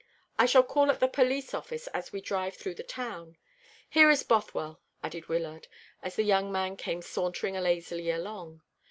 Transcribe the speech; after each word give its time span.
I 0.39 0.47
shall 0.47 0.63
call 0.63 0.89
at 0.89 0.99
the 0.99 1.07
police 1.07 1.53
office 1.53 1.85
as 1.89 2.11
we 2.11 2.21
drive 2.21 2.55
through 2.55 2.73
the 2.73 2.81
town. 2.81 3.37
Here 3.87 4.09
is 4.09 4.23
Bothwell," 4.23 4.81
added 5.03 5.29
Wyllard, 5.29 5.67
as 6.01 6.15
the 6.15 6.23
young 6.23 6.51
man 6.51 6.75
came 6.75 7.03
sauntering 7.03 7.53
lazily 7.53 8.09
along. 8.09 8.63